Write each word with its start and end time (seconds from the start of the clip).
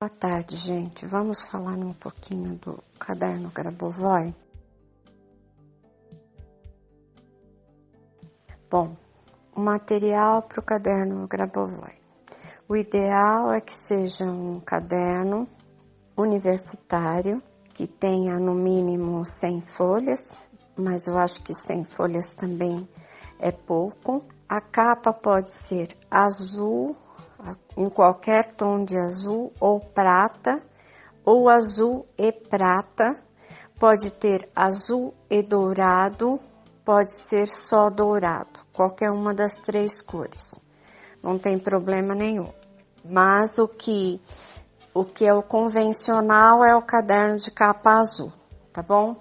Boa 0.00 0.10
tarde, 0.10 0.54
gente. 0.54 1.04
Vamos 1.06 1.48
falar 1.48 1.76
um 1.76 1.92
pouquinho 1.92 2.54
do 2.58 2.80
caderno 3.00 3.50
Grabovoi? 3.50 4.32
Bom, 8.70 8.96
o 9.56 9.60
material 9.60 10.42
para 10.42 10.60
o 10.60 10.64
caderno 10.64 11.26
Grabovoi. 11.26 11.98
O 12.68 12.76
ideal 12.76 13.52
é 13.52 13.60
que 13.60 13.72
seja 13.74 14.24
um 14.24 14.60
caderno 14.60 15.48
universitário 16.16 17.42
que 17.74 17.88
tenha 17.88 18.38
no 18.38 18.54
mínimo 18.54 19.24
100 19.24 19.62
folhas, 19.62 20.48
mas 20.76 21.08
eu 21.08 21.18
acho 21.18 21.42
que 21.42 21.52
100 21.52 21.84
folhas 21.84 22.36
também 22.36 22.88
é 23.40 23.50
pouco. 23.50 24.24
A 24.48 24.60
capa 24.60 25.12
pode 25.12 25.52
ser 25.52 25.88
azul 26.08 26.94
em 27.76 27.88
qualquer 27.88 28.54
tom 28.56 28.84
de 28.84 28.96
azul 28.96 29.52
ou 29.60 29.80
prata, 29.80 30.62
ou 31.24 31.48
azul 31.48 32.06
e 32.16 32.32
prata, 32.32 33.22
pode 33.78 34.10
ter 34.10 34.48
azul 34.54 35.14
e 35.30 35.42
dourado, 35.42 36.40
pode 36.84 37.14
ser 37.14 37.46
só 37.46 37.90
dourado, 37.90 38.60
qualquer 38.72 39.10
uma 39.10 39.34
das 39.34 39.60
três 39.60 40.00
cores. 40.00 40.62
Não 41.22 41.38
tem 41.38 41.58
problema 41.58 42.14
nenhum. 42.14 42.48
Mas 43.04 43.58
o 43.58 43.68
que 43.68 44.20
o 44.94 45.04
que 45.04 45.26
é 45.26 45.32
o 45.32 45.42
convencional 45.42 46.64
é 46.64 46.74
o 46.74 46.82
caderno 46.82 47.36
de 47.36 47.50
capa 47.50 48.00
azul, 48.00 48.32
tá 48.72 48.82
bom? 48.82 49.16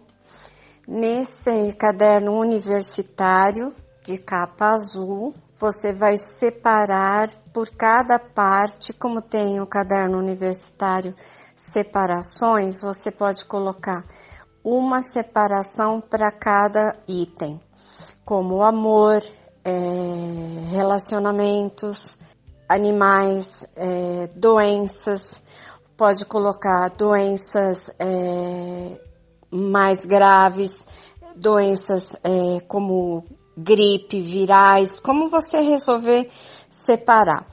Nesse 0.87 1.73
caderno 1.73 2.39
universitário 2.39 3.75
de 4.07 4.17
capa 4.17 4.69
azul, 4.69 5.33
você 5.59 5.91
vai 5.91 6.15
separar 6.15 7.27
por 7.53 7.69
cada 7.69 8.17
parte, 8.17 8.93
como 8.93 9.21
tem 9.21 9.59
o 9.59 9.67
caderno 9.67 10.17
universitário 10.17 11.13
separações, 11.53 12.81
você 12.81 13.11
pode 13.11 13.45
colocar 13.45 14.05
uma 14.63 15.01
separação 15.01 15.99
para 15.99 16.31
cada 16.31 16.95
item, 17.05 17.59
como 18.23 18.63
amor, 18.63 19.21
é, 19.65 19.71
relacionamentos, 20.71 22.17
animais, 22.69 23.67
é, 23.75 24.27
doenças, 24.37 25.43
pode 25.97 26.23
colocar 26.23 26.91
doenças 26.91 27.91
é, 27.99 29.01
mais 29.51 30.05
graves, 30.05 30.87
doenças 31.35 32.15
como 32.67 33.23
gripe, 33.57 34.21
virais, 34.21 34.99
como 34.99 35.29
você 35.29 35.59
resolver 35.61 36.29
separar. 36.69 37.47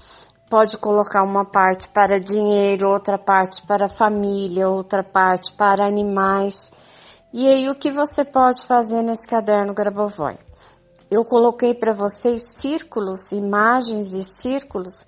Pode 0.51 0.77
colocar 0.77 1.23
uma 1.23 1.45
parte 1.45 1.89
para 1.89 2.21
dinheiro, 2.21 2.89
outra 2.89 3.19
parte 3.19 3.67
para 3.67 3.89
família, 3.89 4.69
outra 4.69 5.03
parte 5.03 5.53
para 5.53 5.87
animais. 5.87 6.71
E 7.33 7.49
aí 7.49 7.69
o 7.71 7.75
que 7.75 7.91
você 7.91 8.25
pode 8.25 8.65
fazer 8.67 9.03
nesse 9.03 9.27
caderno 9.27 9.73
Grabovoi? 9.73 10.39
Eu 11.11 11.25
coloquei 11.25 11.75
para 11.75 11.93
vocês 11.93 12.43
círculos, 12.57 13.33
imagens 13.33 14.13
e 14.13 14.23
círculos 14.23 15.07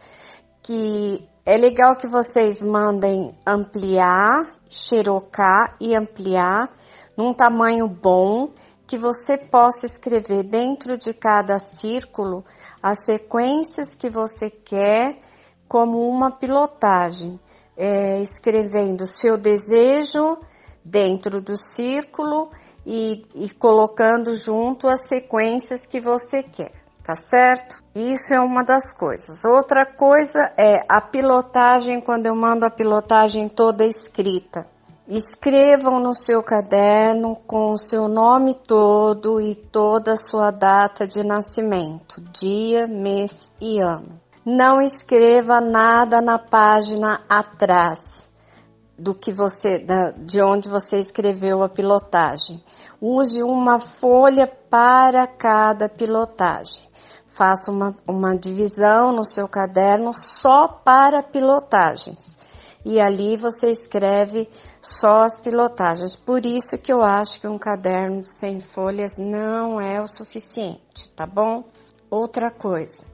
que 0.62 1.20
é 1.44 1.56
legal 1.56 1.94
que 1.94 2.08
vocês 2.08 2.60
mandem 2.62 3.30
ampliar, 3.46 4.46
xerocar 4.68 5.76
e 5.80 5.94
ampliar 5.94 6.68
num 7.16 7.32
tamanho 7.32 7.86
bom 7.86 8.50
que 8.86 8.96
você 8.96 9.36
possa 9.36 9.84
escrever 9.84 10.44
dentro 10.44 10.96
de 10.96 11.12
cada 11.12 11.58
círculo 11.58 12.44
as 12.82 13.04
sequências 13.04 13.94
que 13.94 14.08
você 14.08 14.48
quer 14.48 15.18
como 15.68 16.08
uma 16.08 16.30
pilotagem, 16.30 17.40
é, 17.76 18.20
escrevendo 18.20 19.06
seu 19.06 19.36
desejo 19.36 20.38
dentro 20.84 21.40
do 21.40 21.56
círculo 21.56 22.50
e, 22.86 23.26
e 23.34 23.50
colocando 23.54 24.32
junto 24.34 24.86
as 24.86 25.08
sequências 25.08 25.84
que 25.84 26.00
você 26.00 26.44
quer, 26.44 26.72
tá 27.02 27.16
certo? 27.16 27.82
Isso 27.92 28.32
é 28.32 28.40
uma 28.40 28.62
das 28.62 28.92
coisas. 28.92 29.44
Outra 29.44 29.84
coisa 29.84 30.52
é 30.56 30.84
a 30.88 31.00
pilotagem, 31.00 32.00
quando 32.00 32.26
eu 32.26 32.36
mando 32.36 32.64
a 32.64 32.70
pilotagem 32.70 33.48
toda 33.48 33.84
escrita. 33.84 34.75
Escrevam 35.08 36.00
no 36.00 36.12
seu 36.12 36.42
caderno 36.42 37.36
com 37.46 37.70
o 37.70 37.78
seu 37.78 38.08
nome 38.08 38.54
todo 38.54 39.40
e 39.40 39.54
toda 39.54 40.14
a 40.14 40.16
sua 40.16 40.50
data 40.50 41.06
de 41.06 41.22
nascimento, 41.22 42.20
dia, 42.32 42.88
mês 42.88 43.54
e 43.60 43.78
ano. 43.78 44.20
Não 44.44 44.82
escreva 44.82 45.60
nada 45.60 46.20
na 46.20 46.40
página 46.40 47.20
atrás 47.28 48.28
do 48.98 49.14
que 49.14 49.32
você, 49.32 49.78
de 50.16 50.42
onde 50.42 50.68
você 50.68 50.98
escreveu 50.98 51.62
a 51.62 51.68
pilotagem. 51.68 52.60
Use 53.00 53.44
uma 53.44 53.78
folha 53.78 54.48
para 54.68 55.24
cada 55.28 55.88
pilotagem. 55.88 56.82
Faça 57.28 57.70
uma, 57.70 57.94
uma 58.08 58.34
divisão 58.34 59.12
no 59.12 59.24
seu 59.24 59.46
caderno 59.46 60.12
só 60.12 60.66
para 60.66 61.22
pilotagens 61.22 62.44
e 62.86 63.00
ali 63.00 63.36
você 63.36 63.68
escreve 63.68 64.48
só 64.80 65.24
as 65.24 65.40
pilotagens. 65.40 66.14
Por 66.14 66.46
isso 66.46 66.78
que 66.78 66.92
eu 66.92 67.02
acho 67.02 67.40
que 67.40 67.48
um 67.48 67.58
caderno 67.58 68.20
de 68.20 68.38
100 68.38 68.60
folhas 68.60 69.18
não 69.18 69.80
é 69.80 70.00
o 70.00 70.06
suficiente, 70.06 71.08
tá 71.16 71.26
bom? 71.26 71.64
Outra 72.08 72.48
coisa, 72.48 73.04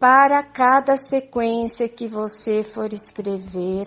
para 0.00 0.42
cada 0.42 0.96
sequência 0.96 1.86
que 1.86 2.08
você 2.08 2.64
for 2.64 2.90
escrever, 2.94 3.84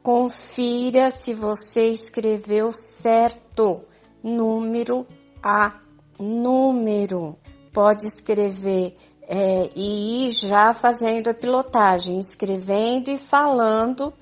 confira 0.00 1.10
se 1.10 1.34
você 1.34 1.90
escreveu 1.90 2.72
certo, 2.72 3.82
número 4.22 5.04
a 5.42 5.80
número. 6.20 7.36
Pode 7.72 8.06
escrever 8.06 8.96
é, 9.22 9.70
e 9.74 10.28
ir 10.28 10.30
já 10.30 10.72
fazendo 10.72 11.30
a 11.30 11.34
pilotagem, 11.34 12.16
escrevendo 12.20 13.10
e 13.10 13.18
falando 13.18 14.14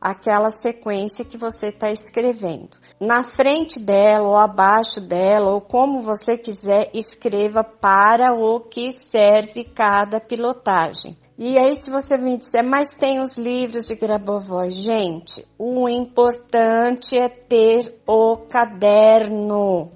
aquela 0.00 0.50
sequência 0.50 1.24
que 1.24 1.36
você 1.36 1.68
está 1.68 1.90
escrevendo. 1.90 2.76
Na 3.00 3.22
frente 3.22 3.80
dela 3.80 4.28
ou 4.28 4.36
abaixo 4.36 5.00
dela, 5.00 5.50
ou 5.50 5.60
como 5.60 6.00
você 6.00 6.36
quiser, 6.36 6.90
escreva 6.94 7.64
para 7.64 8.32
o 8.32 8.60
que 8.60 8.92
serve 8.92 9.64
cada 9.64 10.20
pilotagem. 10.20 11.16
E 11.38 11.58
aí, 11.58 11.74
se 11.74 11.90
você 11.90 12.16
me 12.16 12.38
disser, 12.38 12.64
mas 12.64 12.94
tem 12.94 13.20
os 13.20 13.36
livros 13.36 13.86
de 13.86 13.94
Grabovoi, 13.94 14.70
gente, 14.70 15.44
o 15.58 15.86
importante 15.86 17.14
é 17.18 17.28
ter 17.28 18.00
o 18.06 18.38
caderno, 18.48 19.90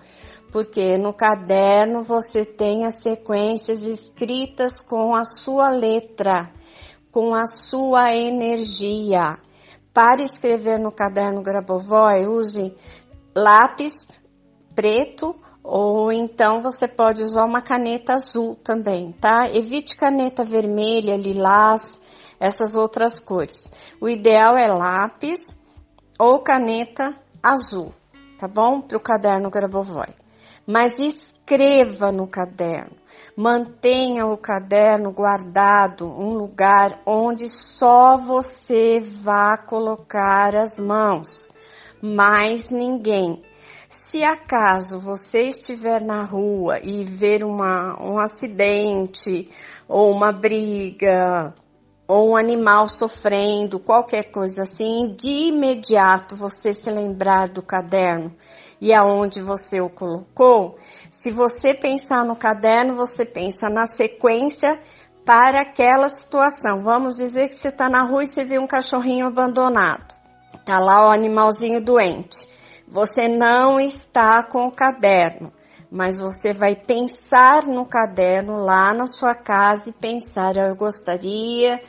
porque 0.53 0.99
no 0.99 1.15
caderno 1.15 2.03
você 2.03 2.45
tem 2.45 2.85
as 2.85 3.01
sequências 3.03 3.87
escritas 3.87 4.83
com 4.83 5.15
a 5.15 5.25
sua 5.25 5.71
letra, 5.71 6.53
com 7.11 7.35
a 7.35 7.47
sua 7.47 8.15
energia. 8.15 9.39
Para 9.93 10.23
escrever 10.23 10.79
no 10.79 10.93
caderno 10.93 11.43
Grabovoi, 11.43 12.27
use 12.27 12.75
lápis 13.35 14.21
preto 14.75 15.35
ou 15.63 16.11
então 16.13 16.63
você 16.63 16.89
pode 16.89 17.23
usar 17.23 17.45
uma 17.45 17.61
caneta 17.61 18.15
azul 18.15 18.55
também, 18.57 19.13
tá? 19.13 19.49
Evite 19.53 19.97
caneta 19.97 20.43
vermelha, 20.43 21.17
lilás, 21.17 22.01
essas 22.39 22.75
outras 22.75 23.21
cores. 23.21 23.71
O 24.01 24.09
ideal 24.09 24.57
é 24.57 24.69
lápis 24.69 25.41
ou 26.19 26.41
caneta 26.41 27.15
azul, 27.43 27.93
tá 28.39 28.49
bom? 28.49 28.81
Para 28.81 28.97
o 28.97 29.01
caderno 29.01 29.51
Grabovoi. 29.51 30.20
Mas 30.71 31.01
escreva 31.01 32.13
no 32.13 32.29
caderno. 32.29 32.97
Mantenha 33.37 34.25
o 34.27 34.39
caderno 34.39 35.11
guardado, 35.11 36.07
um 36.07 36.35
lugar 36.35 37.01
onde 37.05 37.49
só 37.49 38.17
você 38.17 39.01
vá 39.01 39.59
colocar 39.59 40.55
as 40.55 40.79
mãos, 40.79 41.51
mais 42.01 42.71
ninguém. 42.71 43.43
Se 43.89 44.23
acaso 44.23 45.01
você 45.01 45.41
estiver 45.41 46.01
na 46.03 46.23
rua 46.23 46.79
e 46.81 47.03
ver 47.03 47.43
uma, 47.43 48.01
um 48.01 48.21
acidente 48.21 49.49
ou 49.89 50.13
uma 50.13 50.31
briga 50.31 51.53
ou 52.07 52.31
um 52.31 52.37
animal 52.37 52.87
sofrendo, 52.87 53.81
qualquer 53.81 54.31
coisa 54.31 54.63
assim, 54.63 55.17
de 55.19 55.49
imediato 55.49 56.37
você 56.37 56.73
se 56.73 56.91
lembrar 56.93 57.49
do 57.49 57.61
caderno 57.61 58.33
e 58.81 58.93
aonde 58.93 59.43
você 59.43 59.81
o 59.81 59.91
colocou, 59.91 60.79
se 61.11 61.31
você 61.31 61.75
pensar 61.75 62.25
no 62.25 62.35
caderno, 62.35 62.95
você 62.95 63.25
pensa 63.25 63.69
na 63.69 63.87
sequência 63.87 64.81
para 65.25 65.61
aquela 65.61 66.09
situação. 66.09 66.83
Vamos 66.83 67.17
dizer 67.17 67.49
que 67.49 67.55
você 67.55 67.69
está 67.69 67.89
na 67.89 68.05
rua 68.05 68.25
e 68.25 68.27
você 68.27 68.45
vê 68.45 68.59
um 68.59 68.67
cachorrinho 68.67 69.27
abandonado. 69.27 70.15
Tá 70.65 70.79
lá 70.79 71.09
o 71.09 71.11
animalzinho 71.11 71.81
doente. 71.81 72.49
Você 72.89 73.29
não 73.29 73.79
está 73.79 74.43
com 74.43 74.67
o 74.67 74.73
caderno, 74.73 75.53
mas 75.91 76.19
você 76.19 76.53
vai 76.53 76.75
pensar 76.75 77.67
no 77.67 77.87
caderno 77.87 78.57
lá 78.57 78.93
na 78.93 79.07
sua 79.07 79.35
casa 79.35 79.91
e 79.91 79.93
pensar: 79.93 80.57
eu 80.57 80.75
gostaria 80.75 81.81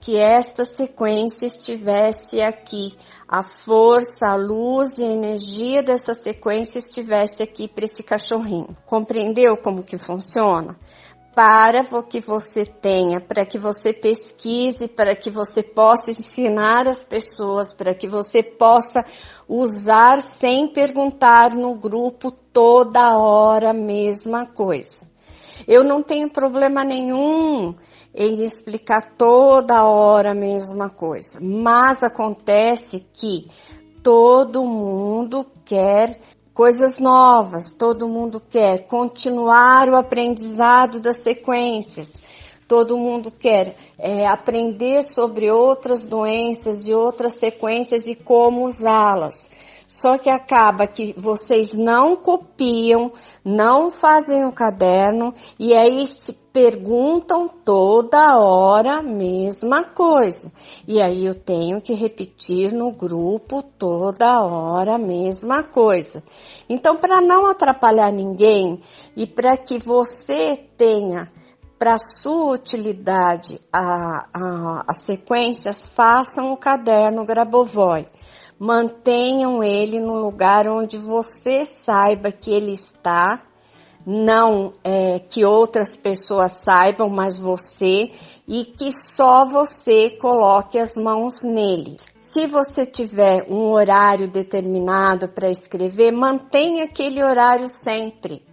que 0.00 0.16
esta 0.16 0.64
sequência 0.64 1.46
estivesse 1.46 2.42
aqui, 2.42 2.96
a 3.28 3.42
força, 3.42 4.26
a 4.26 4.36
luz 4.36 4.98
e 4.98 5.04
a 5.04 5.12
energia 5.12 5.82
dessa 5.82 6.14
sequência 6.14 6.78
estivesse 6.78 7.42
aqui 7.42 7.66
para 7.66 7.84
esse 7.84 8.02
cachorrinho. 8.02 8.76
Compreendeu 8.86 9.56
como 9.56 9.82
que 9.82 9.96
funciona? 9.96 10.76
Para 11.34 11.82
que 12.02 12.20
você 12.20 12.64
tenha, 12.64 13.20
para 13.20 13.44
que 13.44 13.58
você 13.58 13.92
pesquise, 13.92 14.86
para 14.86 15.16
que 15.16 15.30
você 15.30 15.62
possa 15.62 16.12
ensinar 16.12 16.86
as 16.86 17.02
pessoas, 17.02 17.72
para 17.72 17.92
que 17.92 18.06
você 18.06 18.40
possa 18.42 19.04
usar 19.48 20.20
sem 20.20 20.72
perguntar 20.72 21.54
no 21.54 21.74
grupo 21.74 22.30
toda 22.30 23.18
hora 23.18 23.70
a 23.70 23.74
mesma 23.74 24.46
coisa. 24.46 25.12
Eu 25.66 25.82
não 25.82 26.02
tenho 26.02 26.30
problema 26.30 26.84
nenhum 26.84 27.74
em 28.14 28.44
explicar 28.44 29.14
toda 29.18 29.84
hora 29.84 30.30
a 30.30 30.34
mesma 30.34 30.88
coisa, 30.88 31.40
mas 31.42 32.02
acontece 32.02 33.04
que 33.12 33.44
todo 34.02 34.64
mundo 34.64 35.44
quer 35.64 36.16
coisas 36.52 37.00
novas, 37.00 37.72
todo 37.72 38.06
mundo 38.06 38.40
quer 38.40 38.86
continuar 38.86 39.88
o 39.88 39.96
aprendizado 39.96 41.00
das 41.00 41.22
sequências, 41.24 42.22
todo 42.68 42.96
mundo 42.96 43.32
quer 43.32 43.74
é, 43.98 44.26
aprender 44.26 45.02
sobre 45.02 45.50
outras 45.50 46.06
doenças 46.06 46.86
e 46.86 46.94
outras 46.94 47.38
sequências 47.38 48.06
e 48.06 48.14
como 48.14 48.64
usá-las. 48.64 49.50
Só 49.86 50.16
que 50.16 50.30
acaba 50.30 50.86
que 50.86 51.14
vocês 51.16 51.76
não 51.76 52.16
copiam, 52.16 53.12
não 53.44 53.90
fazem 53.90 54.44
o 54.44 54.52
caderno 54.52 55.34
e 55.58 55.74
aí 55.74 56.06
se 56.08 56.32
perguntam 56.52 57.48
toda 57.48 58.38
hora 58.38 58.98
a 58.98 59.02
mesma 59.02 59.84
coisa. 59.84 60.50
E 60.88 61.02
aí 61.02 61.26
eu 61.26 61.34
tenho 61.34 61.80
que 61.80 61.92
repetir 61.92 62.72
no 62.72 62.92
grupo 62.92 63.62
toda 63.62 64.42
hora 64.42 64.94
a 64.94 64.98
mesma 64.98 65.62
coisa. 65.64 66.22
Então, 66.68 66.96
para 66.96 67.20
não 67.20 67.46
atrapalhar 67.46 68.12
ninguém 68.12 68.80
e 69.16 69.26
para 69.26 69.56
que 69.56 69.78
você 69.78 70.56
tenha 70.76 71.30
para 71.78 71.98
sua 71.98 72.54
utilidade 72.54 73.58
a, 73.72 74.28
a, 74.32 74.84
as 74.88 75.02
sequências, 75.02 75.84
façam 75.84 76.52
o 76.52 76.56
caderno 76.56 77.24
Grabovoi 77.24 78.06
mantenham 78.58 79.62
ele 79.62 80.00
no 80.00 80.14
lugar 80.14 80.68
onde 80.68 80.96
você 80.96 81.64
saiba 81.64 82.30
que 82.30 82.50
ele 82.50 82.72
está, 82.72 83.42
não 84.06 84.72
é, 84.82 85.18
que 85.18 85.44
outras 85.44 85.96
pessoas 85.96 86.62
saibam, 86.62 87.08
mas 87.08 87.38
você, 87.38 88.10
e 88.46 88.64
que 88.64 88.92
só 88.92 89.44
você 89.44 90.10
coloque 90.10 90.78
as 90.78 90.94
mãos 90.96 91.42
nele. 91.42 91.96
Se 92.14 92.46
você 92.46 92.84
tiver 92.84 93.46
um 93.48 93.72
horário 93.72 94.28
determinado 94.28 95.28
para 95.28 95.50
escrever, 95.50 96.12
mantenha 96.12 96.84
aquele 96.84 97.22
horário 97.22 97.68
sempre, 97.68 98.44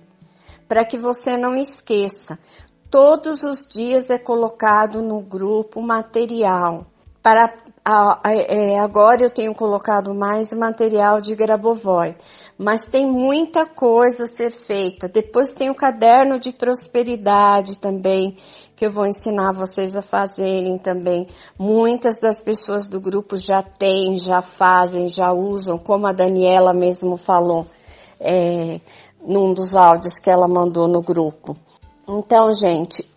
para 0.68 0.86
que 0.86 0.98
você 0.98 1.36
não 1.36 1.56
esqueça. 1.56 2.40
Todos 2.90 3.44
os 3.44 3.66
dias 3.68 4.10
é 4.10 4.18
colocado 4.18 5.02
no 5.02 5.22
grupo 5.22 5.82
material 5.82 6.86
para 7.22 7.54
agora 7.84 9.24
eu 9.24 9.30
tenho 9.30 9.56
colocado 9.56 10.14
mais 10.14 10.54
material 10.54 11.20
de 11.20 11.36
Grabovoi, 11.36 12.16
mas 12.58 12.84
tem 12.84 13.06
muita 13.06 13.66
coisa 13.66 14.24
a 14.24 14.28
ser 14.28 14.52
feita. 14.52 15.08
Depois 15.08 15.54
tem 15.54 15.70
o 15.70 15.76
caderno 15.76 16.40
de 16.40 16.54
prosperidade 16.54 17.78
também, 17.78 18.38
que 18.76 18.86
eu 18.86 18.92
vou 18.92 19.06
ensinar 19.06 19.52
vocês 19.54 19.96
a 19.96 20.02
fazerem 20.02 20.78
também. 20.78 21.28
Muitas 21.58 22.20
das 22.22 22.42
pessoas 22.42 22.88
do 22.88 23.02
grupo 23.02 23.36
já 23.36 23.64
têm, 23.64 24.16
já 24.16 24.42
fazem, 24.42 25.10
já 25.10 25.32
usam, 25.32 25.78
como 25.78 26.08
a 26.08 26.14
Daniela 26.14 26.74
mesmo 26.74 27.18
falou 27.18 27.66
é, 28.20 28.80
num 29.26 29.54
dos 29.54 29.76
áudios 29.76 30.20
que 30.20 30.30
ela 30.30 30.48
mandou 30.48 30.88
no 30.88 31.02
grupo. 31.02 31.56
Então, 32.08 32.54
gente, 32.54 33.10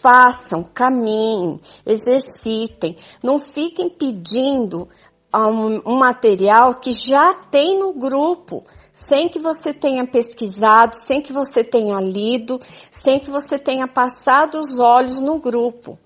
façam, 0.00 0.62
caminhem, 0.62 1.58
exercitem, 1.86 2.96
não 3.22 3.38
fiquem 3.38 3.88
pedindo 3.88 4.88
um, 5.34 5.92
um 5.92 5.98
material 5.98 6.74
que 6.74 6.92
já 6.92 7.34
tem 7.34 7.78
no 7.78 7.92
grupo, 7.92 8.64
sem 8.92 9.28
que 9.28 9.38
você 9.38 9.72
tenha 9.72 10.06
pesquisado, 10.06 10.96
sem 10.96 11.22
que 11.22 11.32
você 11.32 11.62
tenha 11.62 12.00
lido, 12.00 12.60
sem 12.90 13.20
que 13.20 13.30
você 13.30 13.58
tenha 13.58 13.86
passado 13.86 14.58
os 14.58 14.78
olhos 14.78 15.18
no 15.18 15.38
grupo. 15.38 15.98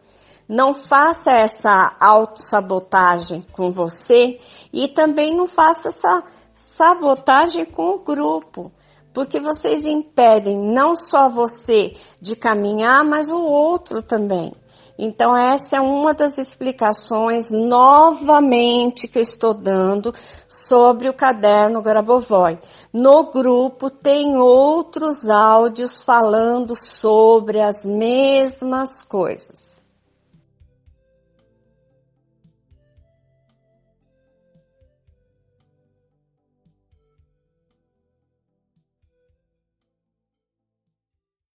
Não 0.47 0.75
faça 0.75 1.33
essa 1.33 1.97
autossabotagem 1.99 3.43
com 3.53 3.71
você 3.71 4.39
e 4.73 4.89
também 4.89 5.35
não 5.35 5.47
faça 5.47 5.89
essa 5.89 6.23
sabotagem 6.53 7.65
com 7.65 7.95
o 7.95 7.99
grupo 8.01 8.71
porque 9.15 9.41
vocês 9.41 9.87
impedem 9.87 10.59
não 10.59 10.97
só 10.97 11.29
você 11.31 11.95
de 12.21 12.35
caminhar, 12.35 13.05
mas 13.05 13.31
o 13.31 13.41
outro 13.41 14.03
também. 14.03 14.53
Então, 14.99 15.37
essa 15.37 15.77
é 15.77 15.81
uma 15.81 16.13
das 16.15 16.39
explicações 16.39 17.51
novamente 17.51 19.09
que 19.09 19.19
eu 19.19 19.23
estou 19.23 19.55
dando 19.55 20.13
sobre 20.47 21.09
o 21.09 21.15
caderno 21.15 21.83
Grabovoi. 21.83 22.59
No 22.93 23.31
grupo 23.31 23.91
tem 23.91 24.37
outros 24.37 25.29
áudios 25.29 26.03
falando 26.03 26.75
sobre 26.77 27.61
as 27.61 27.85
mesmas 27.85 29.03
coisas. 29.03 29.74